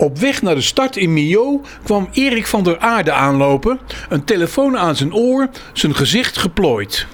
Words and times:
Op 0.00 0.18
weg 0.18 0.42
naar 0.42 0.54
de 0.54 0.60
start 0.60 0.96
in 0.96 1.12
Millau 1.12 1.60
kwam 1.82 2.08
Erik 2.12 2.46
van 2.46 2.62
der 2.62 2.78
Aarde 2.78 3.12
aanlopen, 3.12 3.80
een 4.08 4.24
telefoon 4.24 4.78
aan 4.78 4.96
zijn 4.96 5.14
oor, 5.14 5.48
zijn 5.72 5.94
gezicht 5.94 6.38
geplooid. 6.38 7.06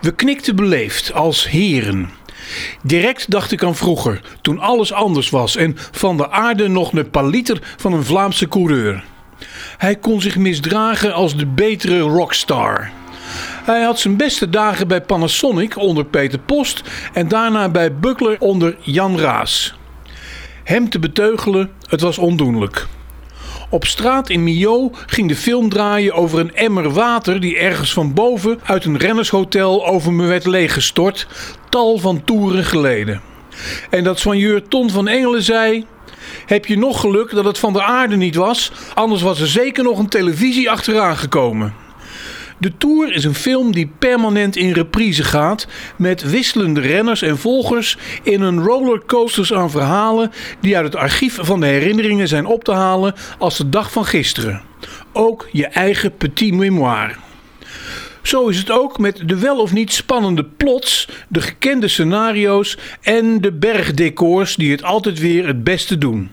We 0.00 0.14
knikten 0.14 0.56
beleefd 0.56 1.12
als 1.12 1.48
heren. 1.48 2.10
Direct 2.82 3.30
dacht 3.30 3.52
ik 3.52 3.64
aan 3.64 3.74
vroeger, 3.74 4.20
toen 4.40 4.58
alles 4.58 4.92
anders 4.92 5.30
was 5.30 5.56
en 5.56 5.76
Van 5.90 6.16
der 6.16 6.30
Aarde 6.30 6.68
nog 6.68 6.92
een 6.92 7.10
paliter 7.10 7.58
van 7.76 7.92
een 7.92 8.04
Vlaamse 8.04 8.48
coureur. 8.48 9.04
Hij 9.78 9.96
kon 9.96 10.20
zich 10.20 10.36
misdragen 10.36 11.14
als 11.14 11.36
de 11.36 11.46
betere 11.46 11.98
rockstar. 11.98 12.90
Hij 13.64 13.82
had 13.82 13.98
zijn 13.98 14.16
beste 14.16 14.50
dagen 14.50 14.88
bij 14.88 15.00
Panasonic 15.00 15.76
onder 15.76 16.04
Peter 16.04 16.38
Post 16.38 16.82
en 17.12 17.28
daarna 17.28 17.68
bij 17.68 17.94
Buckler 17.94 18.36
onder 18.40 18.76
Jan 18.80 19.18
Raas. 19.18 19.74
Hem 20.64 20.90
te 20.90 20.98
beteugelen, 20.98 21.70
het 21.88 22.00
was 22.00 22.18
ondoenlijk. 22.18 22.86
Op 23.70 23.84
straat 23.84 24.30
in 24.30 24.44
Millau 24.44 24.90
ging 25.06 25.28
de 25.28 25.36
film 25.36 25.68
draaien 25.68 26.14
over 26.14 26.38
een 26.38 26.54
emmer 26.54 26.90
water 26.90 27.40
die 27.40 27.58
ergens 27.58 27.92
van 27.92 28.14
boven 28.14 28.60
uit 28.64 28.84
een 28.84 28.96
rennershotel 28.96 29.86
over 29.86 30.12
me 30.12 30.26
werd 30.26 30.46
leeggestort, 30.46 31.26
tal 31.68 31.98
van 31.98 32.24
toeren 32.24 32.64
geleden. 32.64 33.20
En 33.90 34.04
dat 34.04 34.18
soigneur 34.18 34.68
Ton 34.68 34.90
van 34.90 35.08
Engelen 35.08 35.42
zei: 35.42 35.86
Heb 36.46 36.66
je 36.66 36.78
nog 36.78 37.00
geluk 37.00 37.30
dat 37.30 37.44
het 37.44 37.58
van 37.58 37.72
de 37.72 37.82
aarde 37.82 38.16
niet 38.16 38.34
was, 38.34 38.72
anders 38.94 39.22
was 39.22 39.40
er 39.40 39.48
zeker 39.48 39.84
nog 39.84 39.98
een 39.98 40.08
televisie 40.08 40.70
achteraan 40.70 41.16
gekomen. 41.16 41.74
De 42.62 42.76
Tour 42.78 43.12
is 43.12 43.24
een 43.24 43.34
film 43.34 43.72
die 43.72 43.90
permanent 43.98 44.56
in 44.56 44.72
reprise 44.72 45.24
gaat, 45.24 45.66
met 45.96 46.30
wisselende 46.30 46.80
renners 46.80 47.22
en 47.22 47.38
volgers 47.38 47.96
in 48.22 48.40
een 48.40 48.62
rollercoasters 48.62 49.52
aan 49.52 49.70
verhalen 49.70 50.32
die 50.60 50.76
uit 50.76 50.84
het 50.84 50.96
archief 50.96 51.38
van 51.40 51.60
de 51.60 51.66
herinneringen 51.66 52.28
zijn 52.28 52.46
op 52.46 52.64
te 52.64 52.72
halen 52.72 53.14
als 53.38 53.56
de 53.56 53.68
dag 53.68 53.92
van 53.92 54.04
gisteren. 54.04 54.62
Ook 55.12 55.48
je 55.52 55.66
eigen 55.66 56.16
petit 56.16 56.54
mémoire. 56.54 57.14
Zo 58.22 58.48
is 58.48 58.58
het 58.58 58.70
ook 58.70 58.98
met 58.98 59.22
de 59.26 59.38
wel 59.38 59.60
of 59.60 59.72
niet 59.72 59.92
spannende 59.92 60.44
plots, 60.44 61.08
de 61.28 61.40
gekende 61.40 61.88
scenario's 61.88 62.78
en 63.00 63.40
de 63.40 63.52
bergdecors 63.52 64.56
die 64.56 64.70
het 64.70 64.82
altijd 64.82 65.18
weer 65.18 65.46
het 65.46 65.64
beste 65.64 65.98
doen. 65.98 66.30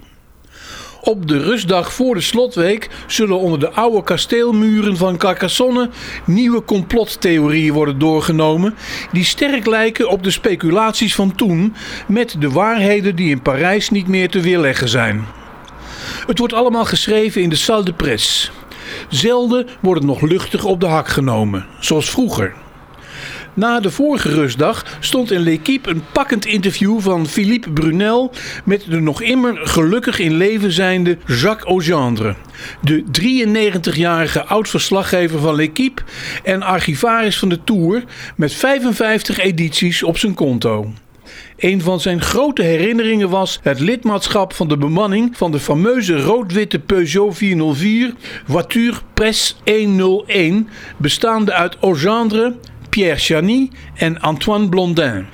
Op 1.02 1.28
de 1.28 1.38
rustdag 1.44 1.94
voor 1.94 2.16
de 2.16 2.22
slotweek 2.22 2.90
zullen 3.08 3.40
onder 3.40 3.60
de 3.60 3.70
oude 3.70 4.04
kasteelmuren 4.04 4.98
van 4.98 5.18
Carcassonne 5.18 5.90
nieuwe 6.26 6.64
complottheorieën 6.64 7.74
worden 7.74 8.00
doorgenomen 8.00 8.76
die 9.12 9.24
sterk 9.24 9.66
lijken 9.66 10.10
op 10.10 10.24
de 10.24 10.32
speculaties 10.32 11.16
van 11.16 11.36
toen 11.36 11.76
met 12.08 12.36
de 12.40 12.50
waarheden 12.50 13.16
die 13.16 13.30
in 13.30 13.42
Parijs 13.42 13.90
niet 13.90 14.08
meer 14.08 14.30
te 14.30 14.42
weerleggen 14.42 14.90
zijn. 14.90 15.26
Het 16.28 16.40
wordt 16.40 16.54
allemaal 16.54 16.86
geschreven 16.86 17.42
in 17.42 17.50
de 17.50 17.56
salle 17.56 17.84
de 17.84 17.94
presse. 17.94 18.50
Zelden 19.10 19.68
wordt 19.80 20.02
het 20.02 20.10
nog 20.10 20.22
luchtig 20.22 20.64
op 20.64 20.80
de 20.80 20.88
hak 20.88 21.08
genomen, 21.08 21.66
zoals 21.80 22.10
vroeger. 22.10 22.54
Na 23.60 23.80
de 23.80 23.92
vorige 23.92 24.30
rustdag 24.30 24.86
stond 25.00 25.32
in 25.32 25.40
L'Equipe 25.40 25.90
een 25.90 26.04
pakkend 26.12 26.46
interview 26.46 27.00
van 27.00 27.28
Philippe 27.28 27.70
Brunel 27.70 28.32
met 28.66 28.86
de 28.90 29.00
nog 29.00 29.22
immer 29.22 29.58
gelukkig 29.58 30.20
in 30.20 30.34
leven 30.34 30.72
zijnde 30.72 31.18
Jacques 31.26 31.68
Augendre. 31.68 32.36
De 32.82 33.04
93-jarige 33.22 34.46
oud-verslaggever 34.46 35.40
van 35.40 35.56
L'Equipe 35.56 36.02
en 36.44 36.62
archivaris 36.62 37.40
van 37.40 37.50
de 37.50 37.64
Tour 37.64 38.04
met 38.36 38.54
55 38.54 39.38
edities 39.38 40.04
op 40.04 40.18
zijn 40.18 40.34
konto. 40.34 40.94
Een 41.58 41.82
van 41.82 42.00
zijn 42.00 42.22
grote 42.22 42.62
herinneringen 42.62 43.30
was 43.30 43.60
het 43.64 43.80
lidmaatschap 43.80 44.54
van 44.54 44.68
de 44.68 44.78
bemanning 44.78 45.38
van 45.38 45.52
de 45.52 45.60
fameuze 45.60 46.22
rood-witte 46.22 46.80
Peugeot 46.80 47.38
404 47.38 48.14
Voiture 48.48 48.98
Presse 49.14 49.54
101, 49.66 50.70
bestaande 50.98 51.54
uit 51.54 51.78
Augendre, 51.82 52.56
Pierre 52.90 53.20
Chany 53.20 53.70
en 53.96 54.20
Antoine 54.20 54.70
Blondin. 54.70 55.28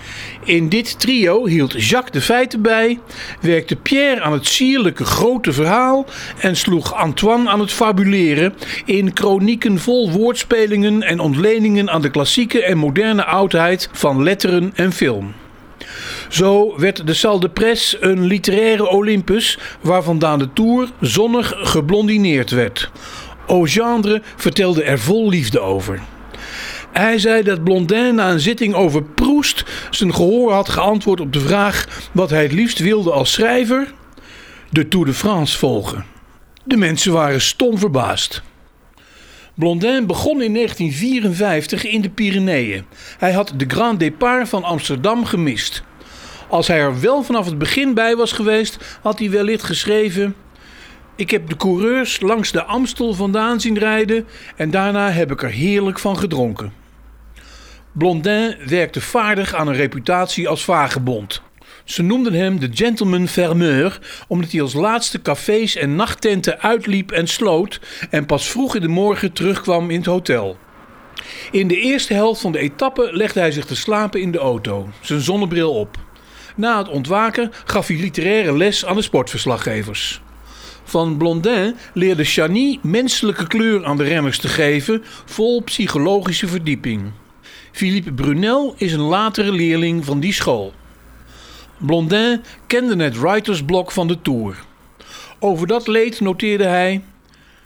In 0.44 0.70
dit 0.70 1.00
trio 1.00 1.46
hield 1.46 1.84
Jacques 1.84 2.12
de 2.12 2.22
feiten 2.22 2.62
bij, 2.62 3.00
werkte 3.42 3.76
Pierre 3.76 4.22
aan 4.22 4.34
het 4.34 4.48
sierlijke 4.48 5.06
grote 5.06 5.54
verhaal 5.54 6.06
en 6.40 6.56
sloeg 6.56 6.94
Antoine 6.94 7.50
aan 7.50 7.60
het 7.60 7.72
fabuleren 7.72 8.54
in 8.86 9.12
chronieken 9.14 9.80
vol 9.80 10.12
woordspelingen 10.12 11.04
en 11.04 11.20
ontleningen 11.20 11.90
aan 11.90 12.02
de 12.02 12.12
klassieke 12.12 12.64
en 12.64 12.78
moderne 12.78 13.26
oudheid 13.26 13.90
van 13.92 14.24
letteren 14.24 14.72
en 14.76 14.92
film. 14.92 15.34
Zo 16.30 16.80
werd 16.80 17.08
de 17.08 17.14
Salle 17.14 17.40
de 17.40 17.50
Presse 17.50 17.98
een 18.00 18.26
literaire 18.26 18.90
Olympus 18.90 19.58
waar 19.82 20.04
vandaan 20.04 20.40
de 20.40 20.54
Tour 20.54 20.90
zonnig 21.02 21.54
geblondineerd 21.58 22.50
werd. 22.50 22.92
Augendre 23.48 24.22
vertelde 24.36 24.84
er 24.84 25.00
vol 25.00 25.30
liefde 25.30 25.60
over. 25.60 26.02
Hij 26.98 27.20
zei 27.20 27.44
dat 27.44 27.64
Blondin 27.64 28.16
na 28.16 28.32
een 28.32 28.40
zitting 28.40 28.74
over 28.74 29.04
Proest 29.04 29.64
zijn 29.90 30.14
gehoor 30.14 30.52
had 30.52 30.70
geantwoord 30.70 31.20
op 31.20 31.34
de 31.34 31.40
vraag 31.40 32.08
wat 32.12 32.30
hij 32.30 32.44
het 32.44 32.52
liefst 32.52 32.80
wilde 32.80 33.12
als 33.12 33.32
schrijver: 33.32 33.94
de 34.70 34.88
Tour 34.88 35.06
de 35.06 35.14
France 35.14 35.58
volgen. 35.58 36.06
De 36.64 36.78
mensen 36.78 37.14
waren 37.14 37.42
stom 37.42 37.78
verbaasd. 37.78 38.42
Blondin 39.54 40.06
begon 40.06 40.42
in 40.42 40.54
1954 40.54 41.84
in 41.86 42.02
de 42.02 42.10
Pyreneeën. 42.10 42.86
Hij 43.18 43.32
had 43.32 43.54
de 43.56 43.66
Grand 43.68 44.00
Départ 44.00 44.50
van 44.50 44.64
Amsterdam 44.64 45.26
gemist. 45.26 45.84
Als 46.50 46.68
hij 46.68 46.80
er 46.80 47.02
wel 47.02 47.24
vanaf 47.24 47.46
het 47.46 47.58
begin 47.58 47.94
bij 47.94 48.16
was 48.16 48.32
geweest, 48.32 49.00
had 49.02 49.20
hij 49.20 49.30
wellicht 49.30 49.64
geschreven: 49.64 50.36
Ik 51.16 51.30
heb 51.30 51.50
de 51.50 51.58
coureurs 51.58 52.20
langs 52.20 52.52
de 52.52 52.64
Amstel 52.64 53.14
vandaan 53.14 53.62
zien 53.62 53.78
rijden 53.78 54.28
en 54.56 54.72
daarna 54.72 55.12
heb 55.12 55.32
ik 55.32 55.44
er 55.44 55.50
heerlijk 55.50 56.00
van 56.00 56.18
gedronken. 56.18 56.85
Blondin 57.98 58.56
werkte 58.66 59.02
vaardig 59.02 59.54
aan 59.54 59.68
een 59.68 59.76
reputatie 59.76 60.48
als 60.48 60.64
vagebond. 60.64 61.42
Ze 61.84 62.04
noemden 62.04 62.34
hem 62.34 62.60
de 62.60 62.70
gentleman 62.74 63.28
fermeur, 63.28 64.00
omdat 64.28 64.52
hij 64.52 64.62
als 64.62 64.74
laatste 64.74 65.22
cafés 65.22 65.76
en 65.76 65.96
nachttenten 65.96 66.62
uitliep 66.62 67.12
en 67.12 67.28
sloot 67.28 67.80
en 68.10 68.26
pas 68.26 68.48
vroeg 68.48 68.76
in 68.76 68.82
de 68.82 68.88
morgen 68.88 69.34
terugkwam 69.34 69.90
in 69.90 69.98
het 69.98 70.06
hotel. 70.06 70.58
In 71.52 71.68
de 71.68 71.80
eerste 71.80 72.14
helft 72.14 72.42
van 72.42 72.52
de 72.52 72.60
etappe 72.60 73.10
legde 73.12 73.40
hij 73.40 73.52
zich 73.52 73.66
te 73.66 73.76
slapen 73.76 74.22
in 74.22 74.32
de 74.32 74.38
auto, 74.38 74.90
zijn 75.02 75.22
zonnebril 75.22 75.74
op. 75.74 75.98
Na 76.56 76.78
het 76.78 76.90
ontwaken 76.90 77.52
gaf 77.66 77.88
hij 77.88 77.98
literaire 77.98 78.58
les 78.58 78.86
aan 78.86 78.96
de 78.96 79.02
sportverslaggevers. 79.02 80.22
Van 80.84 81.18
Blondin 81.18 81.76
leerde 81.94 82.24
Chany 82.24 82.80
menselijke 82.82 83.48
kleur 83.48 83.86
aan 83.86 83.98
de 83.98 84.04
renners 84.04 84.38
te 84.38 84.48
geven, 84.48 85.04
vol 85.26 85.64
psychologische 85.64 86.48
verdieping. 86.48 87.12
Philippe 87.76 88.14
Brunel 88.14 88.74
is 88.78 88.94
een 88.94 89.00
latere 89.00 89.52
leerling 89.52 90.06
van 90.06 90.20
die 90.20 90.34
school. 90.34 90.74
Blondin 91.78 92.44
kende 92.68 93.04
het 93.04 93.20
writersblok 93.20 93.92
van 93.92 94.08
de 94.08 94.22
Tour. 94.22 94.56
Over 95.40 95.68
dat 95.68 95.88
leed 95.88 96.20
noteerde 96.20 96.64
hij: 96.64 97.04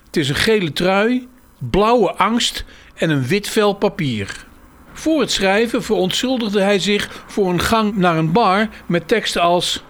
Het 0.06 0.18
is 0.18 0.30
een 0.30 0.36
gele 0.36 0.72
trui, 0.72 1.28
blauwe 1.58 2.14
angst 2.14 2.66
en 2.96 3.10
een 3.10 3.28
wit 3.28 3.50
vel 3.50 3.74
papier. 3.74 4.46
Voor 4.94 5.20
het 5.20 5.32
schrijven 5.32 5.84
verontschuldigde 5.84 6.62
hij 6.62 6.80
zich 6.80 7.24
voor 7.28 7.50
een 7.50 7.62
gang 7.62 7.96
naar 7.96 8.18
een 8.18 8.32
bar 8.32 8.70
met 8.86 9.08
teksten 9.08 9.42
als: 9.42 9.84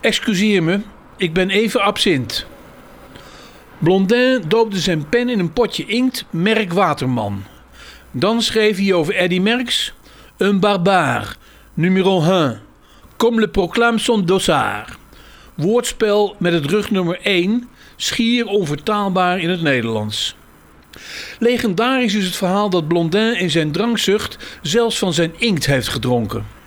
Excuseer 0.00 0.62
me, 0.62 0.80
ik 1.16 1.32
ben 1.32 1.50
even 1.50 1.82
absint. 1.82 2.46
Blondin 3.78 4.42
doopte 4.48 4.78
zijn 4.78 5.08
pen 5.08 5.28
in 5.28 5.38
een 5.38 5.52
potje 5.52 5.86
inkt, 5.86 6.24
merk 6.30 6.72
Waterman. 6.72 7.44
Dan 8.10 8.42
schreef 8.42 8.76
hij 8.76 8.92
over 8.92 9.14
Eddy 9.14 9.38
Merckx: 9.38 9.92
Un 10.38 10.60
barbare, 10.60 11.34
numéro 11.74 12.22
1, 12.22 12.60
comme 13.16 13.40
le 13.40 13.48
proclame 13.48 13.98
son 13.98 14.24
dossard. 14.24 14.98
Woordspel 15.54 16.36
met 16.38 16.52
het 16.52 16.66
rugnummer 16.66 17.20
1, 17.22 17.68
schier 17.96 18.46
onvertaalbaar 18.46 19.38
in 19.40 19.50
het 19.50 19.62
Nederlands. 19.62 20.36
Legendarisch 21.38 22.14
is 22.14 22.24
het 22.24 22.36
verhaal 22.36 22.70
dat 22.70 22.88
Blondin 22.88 23.38
in 23.38 23.50
zijn 23.50 23.72
drankzucht 23.72 24.58
zelfs 24.62 24.98
van 24.98 25.12
zijn 25.12 25.32
inkt 25.38 25.66
heeft 25.66 25.88
gedronken. 25.88 26.59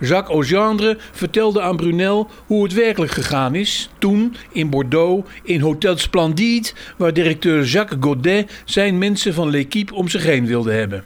Jacques 0.00 0.34
Augendre 0.34 0.96
vertelde 1.12 1.60
aan 1.60 1.76
Brunel 1.76 2.28
hoe 2.46 2.62
het 2.62 2.72
werkelijk 2.72 3.12
gegaan 3.12 3.54
is 3.54 3.90
toen 3.98 4.36
in 4.52 4.70
Bordeaux 4.70 5.28
in 5.42 5.60
Hotel 5.60 5.98
Splendide, 5.98 6.68
waar 6.96 7.12
directeur 7.12 7.64
Jacques 7.64 7.98
Godet 8.00 8.62
zijn 8.64 8.98
mensen 8.98 9.34
van 9.34 9.50
L'Equipe 9.50 9.94
om 9.94 10.08
zich 10.08 10.24
heen 10.24 10.46
wilde 10.46 10.72
hebben. 10.72 11.04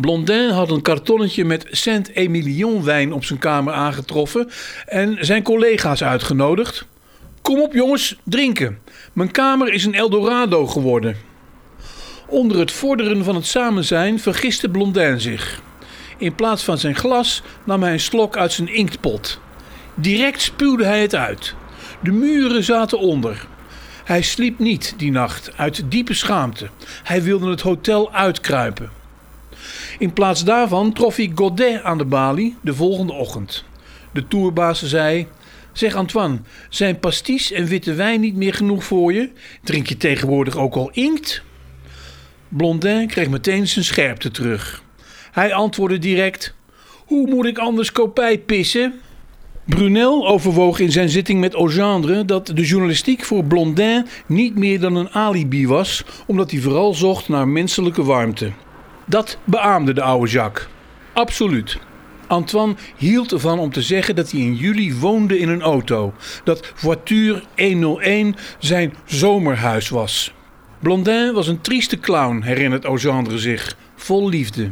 Blondin 0.00 0.50
had 0.50 0.70
een 0.70 0.82
kartonnetje 0.82 1.44
met 1.44 1.66
Saint-Emilion 1.70 2.84
wijn 2.84 3.12
op 3.12 3.24
zijn 3.24 3.38
kamer 3.38 3.72
aangetroffen 3.72 4.48
en 4.86 5.16
zijn 5.20 5.42
collega's 5.42 6.02
uitgenodigd. 6.02 6.86
Kom 7.42 7.60
op 7.60 7.72
jongens, 7.72 8.16
drinken. 8.24 8.78
Mijn 9.12 9.30
kamer 9.30 9.72
is 9.72 9.84
een 9.84 9.94
Eldorado 9.94 10.66
geworden. 10.66 11.16
Onder 12.26 12.58
het 12.58 12.72
vorderen 12.72 13.24
van 13.24 13.34
het 13.34 13.46
samen 13.46 13.84
zijn 13.84 14.20
vergiste 14.20 14.68
Blondin 14.68 15.20
zich. 15.20 15.62
In 16.18 16.34
plaats 16.34 16.64
van 16.64 16.78
zijn 16.78 16.94
glas 16.96 17.42
nam 17.64 17.82
hij 17.82 17.92
een 17.92 18.00
slok 18.00 18.36
uit 18.36 18.52
zijn 18.52 18.74
inktpot. 18.74 19.40
Direct 19.94 20.40
spuwde 20.40 20.84
hij 20.84 21.00
het 21.00 21.14
uit. 21.14 21.54
De 22.02 22.10
muren 22.10 22.64
zaten 22.64 22.98
onder. 22.98 23.46
Hij 24.04 24.22
sliep 24.22 24.58
niet 24.58 24.94
die 24.96 25.10
nacht, 25.10 25.50
uit 25.56 25.90
diepe 25.90 26.14
schaamte. 26.14 26.68
Hij 27.02 27.22
wilde 27.22 27.50
het 27.50 27.60
hotel 27.60 28.12
uitkruipen. 28.12 28.90
In 29.98 30.12
plaats 30.12 30.44
daarvan 30.44 30.92
trof 30.92 31.16
hij 31.16 31.32
Godet 31.34 31.82
aan 31.82 31.98
de 31.98 32.04
balie 32.04 32.56
de 32.60 32.74
volgende 32.74 33.12
ochtend. 33.12 33.64
De 34.12 34.28
tourbaas 34.28 34.82
zei: 34.82 35.26
Zeg 35.72 35.94
Antoine, 35.94 36.38
zijn 36.68 36.98
pasties 36.98 37.52
en 37.52 37.66
witte 37.66 37.94
wijn 37.94 38.20
niet 38.20 38.36
meer 38.36 38.54
genoeg 38.54 38.84
voor 38.84 39.12
je? 39.12 39.30
Drink 39.62 39.86
je 39.86 39.96
tegenwoordig 39.96 40.56
ook 40.56 40.74
al 40.74 40.90
inkt? 40.92 41.42
Blondin 42.48 43.06
kreeg 43.06 43.28
meteen 43.28 43.68
zijn 43.68 43.84
scherpte 43.84 44.30
terug. 44.30 44.82
Hij 45.32 45.54
antwoordde 45.54 45.98
direct: 45.98 46.54
Hoe 47.06 47.28
moet 47.28 47.46
ik 47.46 47.58
anders 47.58 47.92
kopij 47.92 48.38
pissen? 48.38 49.00
Brunel 49.64 50.28
overwoog 50.28 50.78
in 50.78 50.92
zijn 50.92 51.08
zitting 51.08 51.40
met 51.40 51.54
Augendre 51.54 52.24
dat 52.24 52.46
de 52.46 52.64
journalistiek 52.64 53.24
voor 53.24 53.44
Blondin 53.44 54.06
niet 54.26 54.54
meer 54.54 54.80
dan 54.80 54.94
een 54.94 55.10
alibi 55.10 55.66
was, 55.66 56.04
omdat 56.26 56.50
hij 56.50 56.60
vooral 56.60 56.94
zocht 56.94 57.28
naar 57.28 57.48
menselijke 57.48 58.04
warmte. 58.04 58.52
Dat 59.04 59.38
beaamde 59.44 59.92
de 59.92 60.02
oude 60.02 60.30
Jacques. 60.30 60.66
Absoluut. 61.12 61.78
Antoine 62.26 62.74
hield 62.96 63.32
ervan 63.32 63.58
om 63.58 63.72
te 63.72 63.82
zeggen 63.82 64.14
dat 64.16 64.30
hij 64.30 64.40
in 64.40 64.54
juli 64.54 64.94
woonde 64.94 65.38
in 65.38 65.48
een 65.48 65.62
auto. 65.62 66.12
Dat 66.44 66.72
voiture 66.74 67.42
101 67.56 68.36
zijn 68.58 68.94
zomerhuis 69.04 69.88
was. 69.88 70.32
Blondin 70.78 71.32
was 71.32 71.48
een 71.48 71.60
trieste 71.60 71.98
clown, 71.98 72.42
herinnert 72.42 72.84
Augendre 72.84 73.38
zich, 73.38 73.76
vol 73.96 74.28
liefde. 74.28 74.70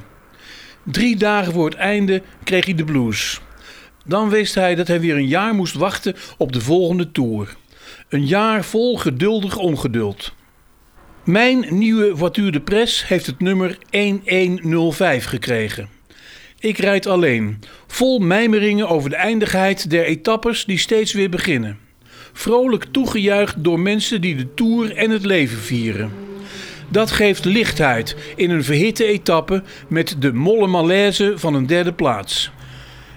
Drie 0.91 1.17
dagen 1.17 1.53
voor 1.53 1.65
het 1.65 1.75
einde 1.75 2.23
kreeg 2.45 2.65
hij 2.65 2.75
de 2.75 2.85
blues. 2.85 3.41
Dan 4.05 4.29
wist 4.29 4.55
hij 4.55 4.75
dat 4.75 4.89
hij 4.89 5.01
weer 5.01 5.17
een 5.17 5.27
jaar 5.27 5.55
moest 5.55 5.75
wachten 5.75 6.15
op 6.37 6.53
de 6.53 6.61
volgende 6.61 7.13
tour. 7.13 7.57
Een 8.09 8.27
jaar 8.27 8.65
vol 8.65 8.99
geduldig 8.99 9.57
ongeduld. 9.57 10.35
Mijn 11.25 11.67
nieuwe 11.69 12.17
voiture 12.17 12.51
de 12.51 12.61
presse 12.61 13.07
heeft 13.07 13.27
het 13.27 13.41
nummer 13.41 13.79
1105 13.91 15.25
gekregen. 15.25 15.89
Ik 16.59 16.79
rijd 16.79 17.07
alleen, 17.07 17.59
vol 17.87 18.19
mijmeringen 18.19 18.89
over 18.89 19.11
de 19.11 19.17
eindigheid 19.17 19.91
der 19.91 20.05
etappes 20.05 20.65
die 20.65 20.79
steeds 20.79 21.13
weer 21.13 21.31
beginnen. 21.31 21.79
Vrolijk 22.33 22.85
toegejuicht 22.85 23.65
door 23.65 23.81
mensen 23.81 24.21
die 24.21 24.37
de 24.37 24.55
Tour 24.55 24.97
en 24.97 25.11
het 25.11 25.25
leven 25.25 25.59
vieren. 25.59 26.13
Dat 26.89 27.11
geeft 27.11 27.45
lichtheid 27.45 28.17
in 28.37 28.51
een 28.51 28.65
verhitte 28.65 29.05
etappe 29.05 29.63
met 29.89 30.17
de 30.19 30.33
molle 30.33 30.67
malaise 30.67 31.33
van 31.37 31.55
een 31.55 31.67
derde 31.67 31.93
plaats. 31.93 32.51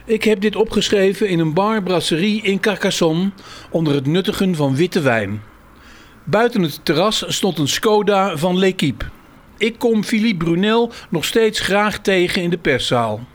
Ik 0.06 0.24
heb 0.24 0.42
dit 0.42 0.56
opgeschreven 0.56 1.30
in 1.30 1.40
een 1.40 1.54
bar 1.54 1.84
brasserie 1.84 2.42
in 2.42 2.60
Carcassonne 2.60 3.32
onder 3.70 3.94
het 3.94 4.06
nuttigen 4.06 4.56
van 4.56 4.76
witte 4.76 5.02
wijn. 5.02 5.42
Buiten 6.24 6.62
het 6.62 6.80
terras 6.84 7.24
stond 7.28 7.58
een 7.58 7.68
Skoda 7.68 8.38
van 8.38 8.58
L'Equipe. 8.60 9.06
Ik 9.58 9.80
kom 9.80 10.04
Philippe 10.04 10.46
Brunel 10.46 10.92
nog 11.10 11.26
steeds 11.26 11.60
graag 11.60 12.00
tegen 12.00 12.42
in 12.42 12.50
de 12.50 12.58
perszaal. 12.58 13.28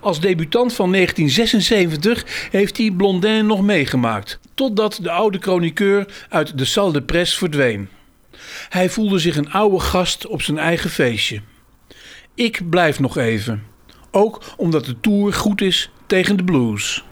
Als 0.00 0.20
debutant 0.20 0.72
van 0.72 0.92
1976 0.92 2.48
heeft 2.50 2.76
hij 2.76 2.90
Blondin 2.90 3.46
nog 3.46 3.62
meegemaakt, 3.62 4.38
totdat 4.54 4.98
de 5.02 5.10
oude 5.10 5.38
chroniqueur 5.38 6.06
uit 6.28 6.58
de 6.58 6.64
salle 6.64 6.92
de 6.92 7.02
presse 7.02 7.36
verdween. 7.36 7.88
Hij 8.68 8.90
voelde 8.90 9.18
zich 9.18 9.36
een 9.36 9.50
oude 9.50 9.80
gast 9.80 10.26
op 10.26 10.42
zijn 10.42 10.58
eigen 10.58 10.90
feestje. 10.90 11.40
Ik 12.34 12.70
blijf 12.70 13.00
nog 13.00 13.16
even, 13.16 13.62
ook 14.10 14.42
omdat 14.56 14.84
de 14.84 15.00
tour 15.00 15.32
goed 15.32 15.60
is 15.60 15.90
tegen 16.06 16.36
de 16.36 16.44
blues. 16.44 17.04